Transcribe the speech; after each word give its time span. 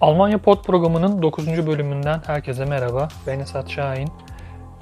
Almanya 0.00 0.38
Pod 0.38 0.64
programının 0.64 1.22
9. 1.22 1.66
bölümünden 1.66 2.22
herkese 2.26 2.64
merhaba. 2.64 3.08
Ben 3.26 3.38
Esat 3.40 3.70
Şahin. 3.70 4.08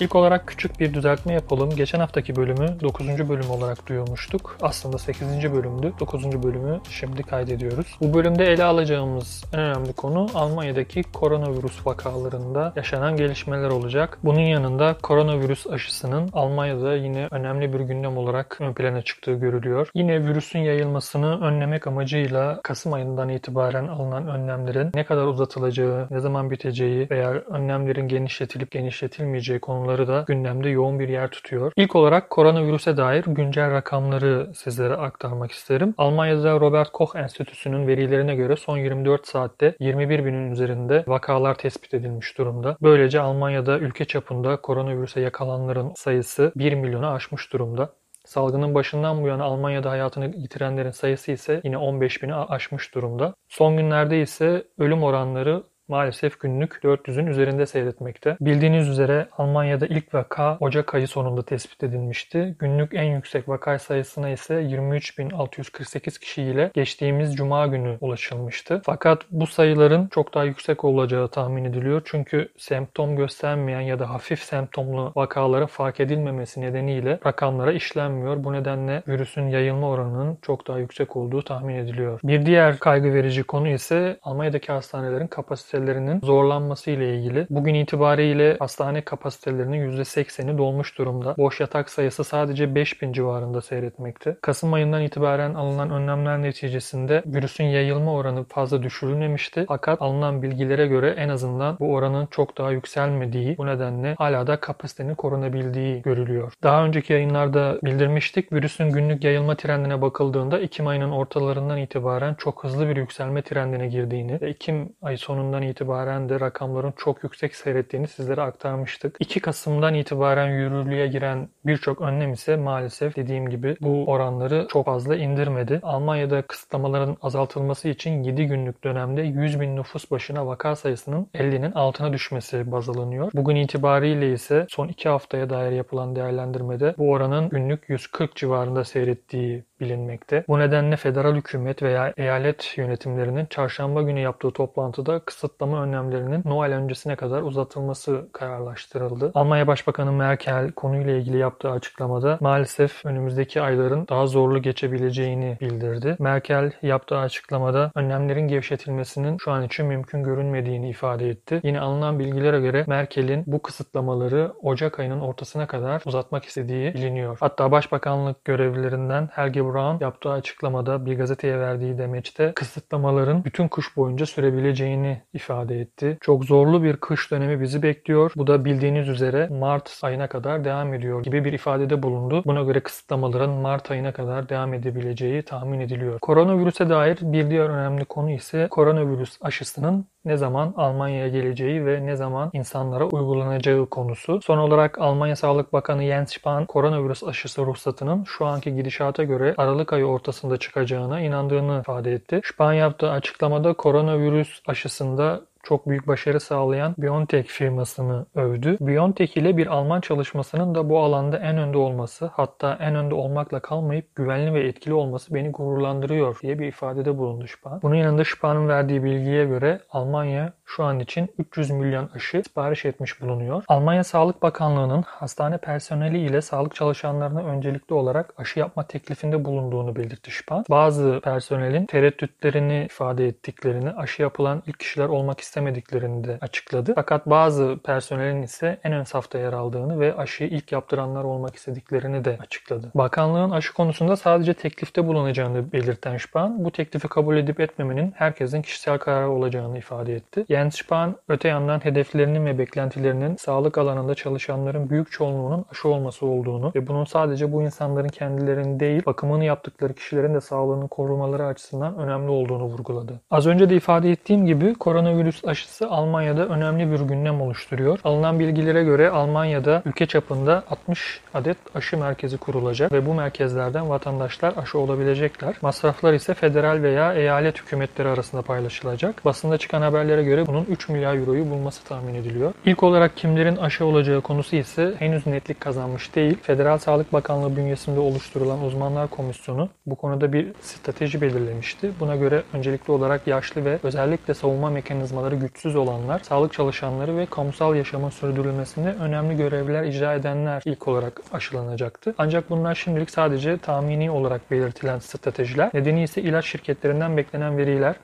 İlk 0.00 0.16
olarak 0.16 0.46
küçük 0.46 0.80
bir 0.80 0.94
düzeltme 0.94 1.32
yapalım. 1.32 1.70
Geçen 1.70 1.98
haftaki 1.98 2.36
bölümü 2.36 2.80
9. 2.80 3.28
bölüm 3.28 3.50
olarak 3.50 3.86
duyurmuştuk. 3.86 4.56
Aslında 4.62 4.98
8. 4.98 5.52
bölümdü. 5.52 5.92
9. 6.00 6.42
bölümü 6.42 6.80
şimdi 6.90 7.22
kaydediyoruz. 7.22 7.96
Bu 8.00 8.14
bölümde 8.14 8.44
ele 8.44 8.64
alacağımız 8.64 9.44
en 9.52 9.60
önemli 9.60 9.92
konu 9.92 10.26
Almanya'daki 10.34 11.02
koronavirüs 11.02 11.86
vakalarında 11.86 12.72
yaşanan 12.76 13.16
gelişmeler 13.16 13.70
olacak. 13.70 14.18
Bunun 14.24 14.40
yanında 14.40 14.96
koronavirüs 15.02 15.66
aşısının 15.66 16.30
Almanya'da 16.32 16.94
yine 16.94 17.28
önemli 17.30 17.72
bir 17.72 17.80
gündem 17.80 18.16
olarak 18.16 18.56
ön 18.60 18.74
plana 18.74 19.02
çıktığı 19.02 19.32
görülüyor. 19.32 19.90
Yine 19.94 20.26
virüsün 20.26 20.58
yayılmasını 20.58 21.40
önlemek 21.40 21.86
amacıyla 21.86 22.60
Kasım 22.62 22.92
ayından 22.92 23.28
itibaren 23.28 23.88
alınan 23.88 24.28
önlemlerin 24.28 24.90
ne 24.94 25.04
kadar 25.04 25.26
uzatılacağı, 25.26 26.06
ne 26.10 26.20
zaman 26.20 26.50
biteceği 26.50 27.10
veya 27.10 27.30
önlemlerin 27.30 28.08
genişletilip 28.08 28.70
genişletilmeyeceği 28.70 29.60
konuları 29.60 29.83
konuları 29.84 30.08
da 30.08 30.24
gündemde 30.28 30.68
yoğun 30.68 30.98
bir 30.98 31.08
yer 31.08 31.30
tutuyor. 31.30 31.72
İlk 31.76 31.96
olarak 31.96 32.30
koronavirüse 32.30 32.96
dair 32.96 33.24
güncel 33.26 33.70
rakamları 33.70 34.50
sizlere 34.54 34.94
aktarmak 34.94 35.52
isterim. 35.52 35.94
Almanya'da 35.98 36.60
Robert 36.60 36.92
Koch 36.92 37.16
Enstitüsü'nün 37.16 37.86
verilerine 37.86 38.34
göre 38.34 38.56
son 38.56 38.78
24 38.78 39.26
saatte 39.26 39.76
21 39.80 40.24
binin 40.24 40.50
üzerinde 40.50 41.04
vakalar 41.06 41.54
tespit 41.54 41.94
edilmiş 41.94 42.38
durumda. 42.38 42.76
Böylece 42.82 43.20
Almanya'da 43.20 43.78
ülke 43.78 44.04
çapında 44.04 44.56
koronavirüse 44.56 45.20
yakalananların 45.20 45.92
sayısı 45.96 46.52
1 46.56 46.74
milyonu 46.74 47.06
aşmış 47.06 47.52
durumda. 47.52 47.92
Salgının 48.24 48.74
başından 48.74 49.22
bu 49.22 49.28
yana 49.28 49.44
Almanya'da 49.44 49.90
hayatını 49.90 50.36
yitirenlerin 50.36 50.90
sayısı 50.90 51.32
ise 51.32 51.60
yine 51.64 51.78
15 51.78 52.22
bini 52.22 52.34
aşmış 52.34 52.94
durumda. 52.94 53.34
Son 53.48 53.76
günlerde 53.76 54.20
ise 54.20 54.64
ölüm 54.78 55.02
oranları 55.02 55.62
maalesef 55.88 56.40
günlük 56.40 56.72
400'ün 56.72 57.26
üzerinde 57.26 57.66
seyretmekte. 57.66 58.36
Bildiğiniz 58.40 58.88
üzere 58.88 59.28
Almanya'da 59.38 59.86
ilk 59.86 60.14
vaka 60.14 60.56
Ocak 60.60 60.94
ayı 60.94 61.08
sonunda 61.08 61.42
tespit 61.42 61.82
edilmişti. 61.82 62.56
Günlük 62.58 62.94
en 62.94 63.02
yüksek 63.02 63.48
vaka 63.48 63.78
sayısına 63.78 64.28
ise 64.28 64.54
23.648 64.54 66.20
kişi 66.20 66.42
ile 66.42 66.70
geçtiğimiz 66.74 67.36
cuma 67.36 67.66
günü 67.66 67.98
ulaşılmıştı. 68.00 68.82
Fakat 68.84 69.22
bu 69.30 69.46
sayıların 69.46 70.08
çok 70.08 70.34
daha 70.34 70.44
yüksek 70.44 70.84
olacağı 70.84 71.28
tahmin 71.28 71.64
ediliyor. 71.64 72.02
Çünkü 72.04 72.48
semptom 72.56 73.16
göstermeyen 73.16 73.80
ya 73.80 73.98
da 73.98 74.10
hafif 74.10 74.42
semptomlu 74.42 75.12
vakaların 75.16 75.66
fark 75.66 76.00
edilmemesi 76.00 76.60
nedeniyle 76.60 77.18
rakamlara 77.26 77.72
işlenmiyor. 77.72 78.44
Bu 78.44 78.52
nedenle 78.52 79.02
virüsün 79.08 79.48
yayılma 79.48 79.88
oranının 79.88 80.38
çok 80.42 80.66
daha 80.66 80.78
yüksek 80.78 81.16
olduğu 81.16 81.42
tahmin 81.42 81.74
ediliyor. 81.74 82.20
Bir 82.24 82.46
diğer 82.46 82.78
kaygı 82.78 83.14
verici 83.14 83.42
konu 83.42 83.68
ise 83.68 84.18
Almanya'daki 84.22 84.72
hastanelerin 84.72 85.26
kapasitesi 85.26 85.73
kapasitelerinin 85.74 86.20
zorlanması 86.20 86.90
ile 86.90 87.16
ilgili. 87.16 87.46
Bugün 87.50 87.74
itibariyle 87.74 88.56
hastane 88.58 89.00
kapasitelerinin 89.00 89.92
%80'i 89.92 90.58
dolmuş 90.58 90.98
durumda. 90.98 91.34
Boş 91.38 91.60
yatak 91.60 91.90
sayısı 91.90 92.24
sadece 92.24 92.74
5000 92.74 93.12
civarında 93.12 93.60
seyretmekte. 93.60 94.36
Kasım 94.42 94.72
ayından 94.72 95.02
itibaren 95.02 95.54
alınan 95.54 95.90
önlemler 95.90 96.42
neticesinde 96.42 97.22
virüsün 97.26 97.64
yayılma 97.64 98.12
oranı 98.12 98.44
fazla 98.44 98.82
düşürülmemişti. 98.82 99.64
Fakat 99.68 100.02
alınan 100.02 100.42
bilgilere 100.42 100.86
göre 100.86 101.14
en 101.18 101.28
azından 101.28 101.76
bu 101.80 101.92
oranın 101.92 102.26
çok 102.26 102.58
daha 102.58 102.70
yükselmediği, 102.70 103.58
bu 103.58 103.66
nedenle 103.66 104.14
hala 104.18 104.46
da 104.46 104.56
kapasitenin 104.56 105.14
korunabildiği 105.14 106.02
görülüyor. 106.02 106.52
Daha 106.62 106.84
önceki 106.84 107.12
yayınlarda 107.12 107.78
bildirmiştik. 107.84 108.52
Virüsün 108.52 108.90
günlük 108.90 109.24
yayılma 109.24 109.54
trendine 109.54 110.02
bakıldığında 110.02 110.58
Ekim 110.58 110.86
ayının 110.86 111.10
ortalarından 111.10 111.78
itibaren 111.78 112.34
çok 112.34 112.64
hızlı 112.64 112.88
bir 112.88 112.96
yükselme 112.96 113.42
trendine 113.42 113.88
girdiğini 113.88 114.40
ve 114.40 114.50
Ekim 114.50 114.88
ay 115.02 115.16
sonundan 115.16 115.63
itibaren 115.68 116.28
de 116.28 116.40
rakamların 116.40 116.94
çok 116.96 117.24
yüksek 117.24 117.56
seyrettiğini 117.56 118.08
sizlere 118.08 118.40
aktarmıştık. 118.42 119.16
2 119.20 119.40
Kasım'dan 119.40 119.94
itibaren 119.94 120.50
yürürlüğe 120.50 121.06
giren 121.06 121.48
birçok 121.66 122.00
önlem 122.00 122.32
ise 122.32 122.56
maalesef 122.56 123.16
dediğim 123.16 123.50
gibi 123.50 123.76
bu 123.80 124.04
oranları 124.06 124.66
çok 124.70 124.84
fazla 124.86 125.16
indirmedi. 125.16 125.80
Almanya'da 125.82 126.42
kısıtlamaların 126.42 127.16
azaltılması 127.22 127.88
için 127.88 128.22
7 128.22 128.46
günlük 128.46 128.84
dönemde 128.84 129.22
100 129.22 129.60
bin 129.60 129.76
nüfus 129.76 130.10
başına 130.10 130.46
vaka 130.46 130.76
sayısının 130.76 131.26
50'nin 131.34 131.72
altına 131.72 132.12
düşmesi 132.12 132.72
baz 132.72 132.88
alınıyor. 132.88 133.30
Bugün 133.34 133.56
itibariyle 133.56 134.32
ise 134.32 134.66
son 134.68 134.88
2 134.88 135.08
haftaya 135.08 135.50
dair 135.50 135.72
yapılan 135.72 136.16
değerlendirmede 136.16 136.94
bu 136.98 137.10
oranın 137.10 137.48
günlük 137.48 137.88
140 137.88 138.36
civarında 138.36 138.84
seyrettiği 138.84 139.64
bilinmekte. 139.80 140.44
Bu 140.48 140.58
nedenle 140.58 140.96
federal 140.96 141.34
hükümet 141.34 141.82
veya 141.82 142.12
eyalet 142.16 142.78
yönetimlerinin 142.78 143.46
çarşamba 143.46 144.02
günü 144.02 144.20
yaptığı 144.20 144.50
toplantıda 144.50 145.20
kısıtlama 145.54 145.82
önlemlerinin 145.82 146.42
Noel 146.44 146.72
öncesine 146.72 147.16
kadar 147.16 147.42
uzatılması 147.42 148.28
kararlaştırıldı. 148.32 149.30
Almanya 149.34 149.66
Başbakanı 149.66 150.12
Merkel 150.12 150.72
konuyla 150.72 151.12
ilgili 151.12 151.38
yaptığı 151.38 151.70
açıklamada 151.70 152.38
maalesef 152.40 153.06
önümüzdeki 153.06 153.60
ayların 153.60 154.06
daha 154.08 154.26
zorlu 154.26 154.62
geçebileceğini 154.62 155.58
bildirdi. 155.60 156.16
Merkel 156.18 156.72
yaptığı 156.82 157.18
açıklamada 157.18 157.92
önlemlerin 157.94 158.48
gevşetilmesinin 158.48 159.36
şu 159.38 159.52
an 159.52 159.62
için 159.62 159.86
mümkün 159.86 160.22
görünmediğini 160.22 160.90
ifade 160.90 161.28
etti. 161.28 161.60
Yine 161.62 161.80
alınan 161.80 162.18
bilgilere 162.18 162.60
göre 162.60 162.84
Merkel'in 162.88 163.44
bu 163.46 163.62
kısıtlamaları 163.62 164.52
Ocak 164.62 165.00
ayının 165.00 165.20
ortasına 165.20 165.66
kadar 165.66 166.02
uzatmak 166.04 166.44
istediği 166.44 166.94
biliniyor. 166.94 167.36
Hatta 167.40 167.70
Başbakanlık 167.70 168.44
görevlilerinden 168.44 169.28
Helge 169.32 169.64
Brown 169.64 170.04
yaptığı 170.04 170.30
açıklamada 170.30 171.06
bir 171.06 171.18
gazeteye 171.18 171.58
verdiği 171.58 171.98
demeçte 171.98 172.52
kısıtlamaların 172.54 173.44
bütün 173.44 173.68
kış 173.68 173.96
boyunca 173.96 174.26
sürebileceğini 174.26 175.22
ifade 175.32 175.43
etti. 175.74 176.18
Çok 176.20 176.44
zorlu 176.44 176.82
bir 176.82 176.96
kış 176.96 177.30
dönemi 177.30 177.60
bizi 177.60 177.82
bekliyor. 177.82 178.32
Bu 178.36 178.46
da 178.46 178.64
bildiğiniz 178.64 179.08
üzere 179.08 179.48
Mart 179.50 180.00
ayına 180.02 180.28
kadar 180.28 180.64
devam 180.64 180.94
ediyor 180.94 181.22
gibi 181.22 181.44
bir 181.44 181.52
ifadede 181.52 182.02
bulundu. 182.02 182.42
Buna 182.46 182.62
göre 182.62 182.80
kısıtlamaların 182.80 183.50
Mart 183.50 183.90
ayına 183.90 184.12
kadar 184.12 184.48
devam 184.48 184.74
edebileceği 184.74 185.42
tahmin 185.42 185.80
ediliyor. 185.80 186.18
Koronavirüse 186.20 186.88
dair 186.88 187.18
bir 187.22 187.50
diğer 187.50 187.68
önemli 187.68 188.04
konu 188.04 188.30
ise 188.30 188.68
koronavirüs 188.70 189.38
aşısının 189.40 190.06
ne 190.24 190.36
zaman 190.36 190.74
Almanya'ya 190.76 191.28
geleceği 191.28 191.86
ve 191.86 192.06
ne 192.06 192.16
zaman 192.16 192.50
insanlara 192.52 193.04
uygulanacağı 193.04 193.86
konusu. 193.86 194.40
Son 194.42 194.58
olarak 194.58 194.98
Almanya 194.98 195.36
Sağlık 195.36 195.72
Bakanı 195.72 196.02
Jens 196.02 196.32
Spahn 196.32 196.64
koronavirüs 196.64 197.24
aşısı 197.24 197.66
ruhsatının 197.66 198.24
şu 198.24 198.46
anki 198.46 198.74
gidişata 198.74 199.24
göre 199.24 199.54
Aralık 199.56 199.92
ayı 199.92 200.04
ortasında 200.04 200.56
çıkacağına 200.56 201.20
inandığını 201.20 201.80
ifade 201.80 202.12
etti. 202.12 202.40
Spahn 202.44 202.74
yaptığı 202.74 203.10
açıklamada 203.10 203.72
koronavirüs 203.72 204.60
aşısında 204.66 205.40
çok 205.64 205.88
büyük 205.88 206.06
başarı 206.06 206.40
sağlayan 206.40 206.94
BioNTech 206.98 207.48
firmasını 207.48 208.26
övdü. 208.34 208.76
BioNTech 208.80 209.36
ile 209.36 209.56
bir 209.56 209.66
Alman 209.66 210.00
çalışmasının 210.00 210.74
da 210.74 210.88
bu 210.88 211.00
alanda 211.00 211.38
en 211.38 211.58
önde 211.58 211.78
olması, 211.78 212.30
hatta 212.32 212.78
en 212.80 212.94
önde 212.94 213.14
olmakla 213.14 213.60
kalmayıp 213.60 214.14
güvenli 214.14 214.54
ve 214.54 214.68
etkili 214.68 214.94
olması 214.94 215.34
beni 215.34 215.50
gururlandırıyor 215.50 216.38
diye 216.42 216.58
bir 216.58 216.66
ifadede 216.66 217.18
bulundu 217.18 217.46
Spahn. 217.46 217.82
Bunun 217.82 217.94
yanında 217.94 218.24
Spahn'ın 218.24 218.68
verdiği 218.68 219.04
bilgiye 219.04 219.44
göre 219.44 219.80
Almanya 219.90 220.52
şu 220.64 220.84
an 220.84 221.00
için 221.00 221.28
300 221.38 221.70
milyon 221.70 222.10
aşı 222.14 222.42
sipariş 222.42 222.84
etmiş 222.84 223.20
bulunuyor. 223.20 223.64
Almanya 223.68 224.04
Sağlık 224.04 224.42
Bakanlığı'nın 224.42 225.02
hastane 225.02 225.58
personeli 225.58 226.18
ile 226.18 226.40
sağlık 226.40 226.74
çalışanlarına 226.74 227.42
öncelikli 227.42 227.94
olarak 227.94 228.34
aşı 228.36 228.58
yapma 228.58 228.86
teklifinde 228.86 229.44
bulunduğunu 229.44 229.96
belirtti 229.96 230.30
Spahn. 230.30 230.62
Bazı 230.70 231.20
personelin 231.24 231.86
tereddütlerini 231.86 232.84
ifade 232.84 233.26
ettiklerini, 233.26 233.90
aşı 233.90 234.22
yapılan 234.22 234.62
ilk 234.66 234.80
kişiler 234.80 235.08
olmak 235.08 235.40
istemediklerini 235.54 236.24
de 236.24 236.38
açıkladı. 236.40 236.92
Fakat 236.94 237.26
bazı 237.26 237.78
personelin 237.84 238.42
ise 238.42 238.78
en 238.84 238.92
ön 238.92 239.02
safta 239.02 239.38
yer 239.38 239.52
aldığını 239.52 240.00
ve 240.00 240.16
aşıyı 240.16 240.50
ilk 240.50 240.72
yaptıranlar 240.72 241.24
olmak 241.24 241.56
istediklerini 241.56 242.24
de 242.24 242.38
açıkladı. 242.40 242.90
Bakanlığın 242.94 243.50
aşı 243.50 243.74
konusunda 243.74 244.16
sadece 244.16 244.54
teklifte 244.54 245.06
bulunacağını 245.06 245.72
belirten 245.72 246.16
Spahn, 246.16 246.64
bu 246.64 246.70
teklifi 246.70 247.08
kabul 247.08 247.36
edip 247.36 247.60
etmemenin 247.60 248.12
herkesin 248.16 248.62
kişisel 248.62 248.98
kararı 248.98 249.30
olacağını 249.30 249.78
ifade 249.78 250.14
etti. 250.14 250.44
Jens 250.48 250.76
Spahn 250.76 251.10
öte 251.28 251.48
yandan 251.48 251.84
hedeflerinin 251.84 252.46
ve 252.46 252.58
beklentilerinin 252.58 253.36
sağlık 253.36 253.78
alanında 253.78 254.14
çalışanların 254.14 254.90
büyük 254.90 255.12
çoğunluğunun 255.12 255.64
aşı 255.70 255.88
olması 255.88 256.26
olduğunu 256.26 256.72
ve 256.74 256.86
bunun 256.86 257.04
sadece 257.04 257.52
bu 257.52 257.62
insanların 257.62 258.08
kendilerinin 258.08 258.80
değil 258.80 259.02
bakımını 259.06 259.44
yaptıkları 259.44 259.94
kişilerin 259.94 260.34
de 260.34 260.40
sağlığını 260.40 260.88
korumaları 260.88 261.46
açısından 261.46 261.98
önemli 261.98 262.30
olduğunu 262.30 262.64
vurguladı. 262.64 263.20
Az 263.30 263.46
önce 263.46 263.70
de 263.70 263.76
ifade 263.76 264.10
ettiğim 264.10 264.46
gibi 264.46 264.74
koronavirüs 264.74 265.43
koronavirüs 265.44 265.64
aşısı 265.64 265.88
Almanya'da 265.88 266.46
önemli 266.46 266.90
bir 266.90 267.00
gündem 267.00 267.40
oluşturuyor. 267.40 267.98
Alınan 268.04 268.38
bilgilere 268.38 268.84
göre 268.84 269.10
Almanya'da 269.10 269.82
ülke 269.84 270.06
çapında 270.06 270.64
60 270.70 271.20
adet 271.34 271.56
aşı 271.74 271.98
merkezi 271.98 272.38
kurulacak 272.38 272.92
ve 272.92 273.06
bu 273.06 273.14
merkezlerden 273.14 273.88
vatandaşlar 273.88 274.54
aşı 274.56 274.78
olabilecekler. 274.78 275.54
Masraflar 275.62 276.12
ise 276.14 276.34
federal 276.34 276.82
veya 276.82 277.14
eyalet 277.14 277.58
hükümetleri 277.58 278.08
arasında 278.08 278.42
paylaşılacak. 278.42 279.24
Basında 279.24 279.58
çıkan 279.58 279.82
haberlere 279.82 280.22
göre 280.22 280.46
bunun 280.46 280.64
3 280.64 280.88
milyar 280.88 281.14
euroyu 281.14 281.50
bulması 281.50 281.84
tahmin 281.84 282.14
ediliyor. 282.14 282.52
İlk 282.64 282.82
olarak 282.82 283.16
kimlerin 283.16 283.56
aşı 283.56 283.84
olacağı 283.84 284.20
konusu 284.20 284.56
ise 284.56 284.94
henüz 284.98 285.26
netlik 285.26 285.60
kazanmış 285.60 286.14
değil. 286.14 286.36
Federal 286.42 286.78
Sağlık 286.78 287.12
Bakanlığı 287.12 287.56
bünyesinde 287.56 288.00
oluşturulan 288.00 288.64
uzmanlar 288.64 289.08
komisyonu 289.08 289.68
bu 289.86 289.96
konuda 289.96 290.32
bir 290.32 290.52
strateji 290.60 291.20
belirlemişti. 291.20 291.90
Buna 292.00 292.16
göre 292.16 292.42
öncelikli 292.52 292.90
olarak 292.90 293.26
yaşlı 293.26 293.64
ve 293.64 293.78
özellikle 293.82 294.34
savunma 294.34 294.70
mekanizmaları 294.70 295.33
güçsüz 295.34 295.76
olanlar, 295.76 296.18
sağlık 296.18 296.52
çalışanları 296.52 297.16
ve 297.16 297.26
kamusal 297.26 297.76
yaşamın 297.76 298.10
sürdürülmesinde 298.10 298.94
önemli 299.00 299.36
görevler 299.36 299.84
icra 299.84 300.14
edenler 300.14 300.62
ilk 300.64 300.88
olarak 300.88 301.20
aşılanacaktı. 301.32 302.14
Ancak 302.18 302.50
bunlar 302.50 302.74
şimdilik 302.74 303.10
sadece 303.10 303.58
tahmini 303.58 304.10
olarak 304.10 304.50
belirtilen 304.50 304.98
stratejiler. 304.98 305.70
Nedeni 305.74 306.02
ise 306.02 306.22
ilaç 306.22 306.46
şirketlerinden 306.46 307.16
beklenen 307.16 307.56
veriler, 307.58 307.96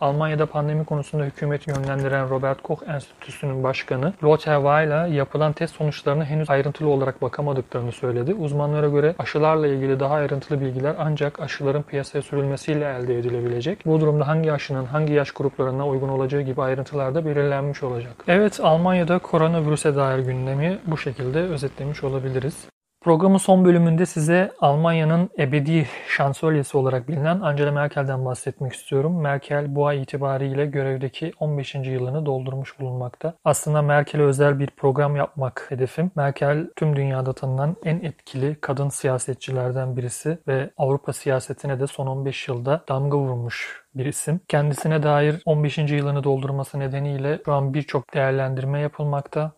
Almanya'da 0.00 0.46
pandemi 0.46 0.84
konusunda 0.84 1.24
hükümeti 1.24 1.70
yönlendiren 1.70 2.30
Robert 2.30 2.62
Koch 2.62 2.82
Enstitüsü'nün 2.88 3.64
başkanı 3.64 4.12
Lothar 4.24 4.56
Weiler 4.56 5.06
yapılan 5.06 5.52
test 5.52 5.74
sonuçlarını 5.74 6.24
henüz 6.24 6.50
ayrıntılı 6.50 6.88
olarak 6.88 7.22
bakamadıklarını 7.22 7.92
söyledi. 7.92 8.34
Uzmanlara 8.34 8.88
göre 8.88 9.14
aşılarla 9.18 9.66
ilgili 9.66 10.00
daha 10.00 10.14
ayrıntılı 10.14 10.60
bilgiler 10.60 10.94
ancak 10.98 11.40
aşıların 11.40 11.82
piyasaya 11.82 12.22
sürülmesiyle 12.22 12.84
elde 12.84 13.18
edilebilecek. 13.18 13.86
Bu 13.86 14.00
durumda 14.00 14.28
hangi 14.28 14.52
aşının 14.52 14.84
hangi 14.84 15.12
yaş 15.12 15.30
gruplarına 15.30 15.88
uygun 15.88 16.08
olacağı 16.08 16.42
gibi 16.42 16.62
ayrıntılar 16.62 17.14
da 17.14 17.24
belirlenmiş 17.26 17.82
olacak. 17.82 18.12
Evet 18.28 18.60
Almanya'da 18.62 19.18
koronavirüse 19.18 19.96
dair 19.96 20.18
gündemi 20.18 20.78
bu 20.86 20.98
şekilde 20.98 21.38
özetlemiş 21.38 22.04
olabiliriz. 22.04 22.68
Programın 23.00 23.38
son 23.38 23.64
bölümünde 23.64 24.06
size 24.06 24.52
Almanya'nın 24.60 25.30
ebedi 25.38 25.86
şansölyesi 26.08 26.76
olarak 26.76 27.08
bilinen 27.08 27.40
Angela 27.40 27.72
Merkel'den 27.72 28.24
bahsetmek 28.24 28.72
istiyorum. 28.72 29.20
Merkel 29.20 29.74
bu 29.74 29.86
ay 29.86 30.02
itibariyle 30.02 30.66
görevdeki 30.66 31.32
15. 31.40 31.74
yılını 31.74 32.26
doldurmuş 32.26 32.80
bulunmakta. 32.80 33.34
Aslında 33.44 33.82
Merkel'e 33.82 34.22
özel 34.22 34.58
bir 34.58 34.66
program 34.66 35.16
yapmak 35.16 35.66
hedefim. 35.68 36.10
Merkel 36.16 36.70
tüm 36.76 36.96
dünyada 36.96 37.32
tanınan 37.32 37.76
en 37.84 37.96
etkili 38.00 38.56
kadın 38.60 38.88
siyasetçilerden 38.88 39.96
birisi 39.96 40.38
ve 40.48 40.70
Avrupa 40.76 41.12
siyasetine 41.12 41.80
de 41.80 41.86
son 41.86 42.06
15 42.06 42.48
yılda 42.48 42.84
damga 42.88 43.18
vurmuş 43.18 43.84
bir 43.94 44.06
isim. 44.06 44.40
Kendisine 44.48 45.02
dair 45.02 45.42
15. 45.46 45.78
yılını 45.78 46.24
doldurması 46.24 46.78
nedeniyle 46.78 47.40
şu 47.44 47.52
an 47.52 47.74
birçok 47.74 48.14
değerlendirme 48.14 48.80
yapılmakta. 48.80 49.52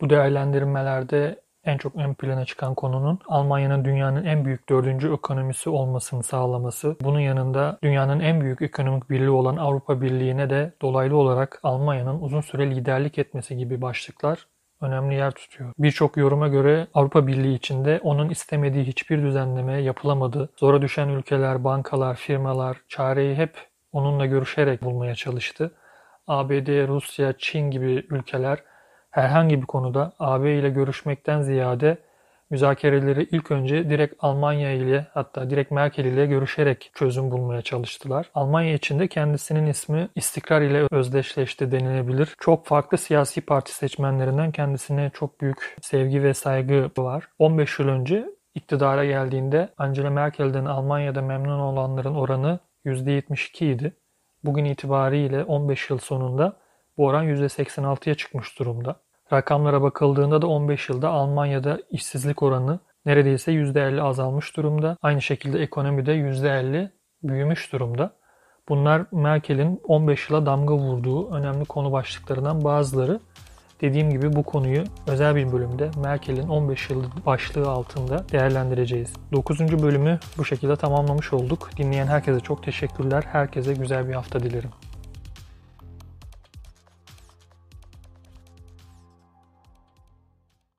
Bu 0.00 0.10
değerlendirmelerde 0.10 1.41
en 1.64 1.78
çok 1.78 1.96
ön 1.96 2.14
plana 2.14 2.44
çıkan 2.44 2.74
konunun 2.74 3.18
Almanya'nın 3.28 3.84
dünyanın 3.84 4.24
en 4.24 4.44
büyük 4.44 4.68
dördüncü 4.68 5.12
ekonomisi 5.14 5.70
olmasını 5.70 6.22
sağlaması. 6.22 6.96
Bunun 7.00 7.20
yanında 7.20 7.78
dünyanın 7.82 8.20
en 8.20 8.40
büyük 8.40 8.62
ekonomik 8.62 9.10
birliği 9.10 9.30
olan 9.30 9.56
Avrupa 9.56 10.00
Birliği'ne 10.00 10.50
de 10.50 10.72
dolaylı 10.82 11.16
olarak 11.16 11.60
Almanya'nın 11.62 12.20
uzun 12.20 12.40
süre 12.40 12.70
liderlik 12.70 13.18
etmesi 13.18 13.56
gibi 13.56 13.82
başlıklar 13.82 14.46
önemli 14.80 15.14
yer 15.14 15.30
tutuyor. 15.30 15.72
Birçok 15.78 16.16
yoruma 16.16 16.48
göre 16.48 16.86
Avrupa 16.94 17.26
Birliği 17.26 17.54
içinde 17.54 18.00
onun 18.02 18.30
istemediği 18.30 18.84
hiçbir 18.84 19.22
düzenleme 19.22 19.82
yapılamadı. 19.82 20.48
Zora 20.56 20.82
düşen 20.82 21.08
ülkeler, 21.08 21.64
bankalar, 21.64 22.16
firmalar 22.16 22.76
çareyi 22.88 23.34
hep 23.34 23.54
onunla 23.92 24.26
görüşerek 24.26 24.82
bulmaya 24.82 25.14
çalıştı. 25.14 25.74
ABD, 26.26 26.88
Rusya, 26.88 27.34
Çin 27.38 27.70
gibi 27.70 28.06
ülkeler 28.10 28.58
herhangi 29.12 29.62
bir 29.62 29.66
konuda 29.66 30.12
AB 30.18 30.58
ile 30.58 30.70
görüşmekten 30.70 31.42
ziyade 31.42 31.98
müzakereleri 32.50 33.28
ilk 33.32 33.50
önce 33.50 33.90
direkt 33.90 34.14
Almanya 34.18 34.72
ile 34.72 35.06
hatta 35.14 35.50
direkt 35.50 35.70
Merkel 35.70 36.04
ile 36.04 36.26
görüşerek 36.26 36.90
çözüm 36.94 37.30
bulmaya 37.30 37.62
çalıştılar. 37.62 38.30
Almanya 38.34 38.74
içinde 38.74 39.08
kendisinin 39.08 39.66
ismi 39.66 40.08
istikrar 40.14 40.60
ile 40.60 40.86
özdeşleşti 40.90 41.72
denilebilir. 41.72 42.34
Çok 42.38 42.66
farklı 42.66 42.98
siyasi 42.98 43.40
parti 43.40 43.74
seçmenlerinden 43.74 44.52
kendisine 44.52 45.10
çok 45.14 45.40
büyük 45.40 45.76
sevgi 45.82 46.22
ve 46.22 46.34
saygı 46.34 46.90
var. 46.98 47.28
15 47.38 47.78
yıl 47.78 47.88
önce 47.88 48.26
iktidara 48.54 49.04
geldiğinde 49.04 49.68
Angela 49.78 50.10
Merkel'den 50.10 50.64
Almanya'da 50.64 51.22
memnun 51.22 51.58
olanların 51.60 52.14
oranı 52.14 52.58
%72 52.86 53.64
idi. 53.64 53.96
Bugün 54.44 54.64
itibariyle 54.64 55.44
15 55.44 55.90
yıl 55.90 55.98
sonunda 55.98 56.61
bu 56.96 57.06
oran 57.06 57.26
%86'ya 57.26 58.14
çıkmış 58.14 58.58
durumda. 58.58 58.96
Rakamlara 59.32 59.82
bakıldığında 59.82 60.42
da 60.42 60.46
15 60.46 60.88
yılda 60.88 61.08
Almanya'da 61.08 61.78
işsizlik 61.90 62.42
oranı 62.42 62.80
neredeyse 63.06 63.52
%50 63.52 64.00
azalmış 64.02 64.56
durumda. 64.56 64.96
Aynı 65.02 65.22
şekilde 65.22 65.62
ekonomide 65.62 66.12
%50 66.12 66.90
büyümüş 67.22 67.72
durumda. 67.72 68.16
Bunlar 68.68 69.06
Merkel'in 69.12 69.80
15 69.84 70.30
yıla 70.30 70.46
damga 70.46 70.74
vurduğu 70.74 71.30
önemli 71.34 71.64
konu 71.64 71.92
başlıklarından 71.92 72.64
bazıları. 72.64 73.20
Dediğim 73.80 74.10
gibi 74.10 74.32
bu 74.32 74.42
konuyu 74.42 74.84
özel 75.06 75.36
bir 75.36 75.52
bölümde 75.52 75.90
Merkel'in 76.04 76.48
15 76.48 76.90
yıl 76.90 77.04
başlığı 77.26 77.70
altında 77.70 78.24
değerlendireceğiz. 78.32 79.12
9. 79.32 79.82
bölümü 79.82 80.18
bu 80.38 80.44
şekilde 80.44 80.76
tamamlamış 80.76 81.32
olduk. 81.32 81.70
Dinleyen 81.76 82.06
herkese 82.06 82.40
çok 82.40 82.62
teşekkürler. 82.62 83.24
Herkese 83.32 83.74
güzel 83.74 84.08
bir 84.08 84.14
hafta 84.14 84.40
dilerim. 84.40 84.70